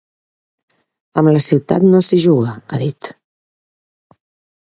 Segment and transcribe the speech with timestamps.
[1.21, 3.11] Amb la ciutat no s’hi juga, ha dit.